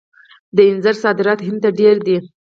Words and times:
د 0.55 0.57
انځرو 0.71 1.01
صادرات 1.03 1.39
هند 1.47 1.59
ته 1.63 1.69
ډیر 1.79 1.95
دي. 2.05 2.17